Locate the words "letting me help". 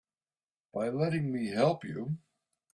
0.89-1.83